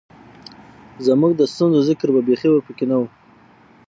زمونږ 1.05 1.33
د 1.37 1.41
ستونزو 1.53 1.79
ذکــــــر 1.87 2.09
به 2.15 2.21
بېخي 2.27 2.47
ورپکښې 2.51 2.85
نۀ 2.89 2.97
وۀ 2.99 3.07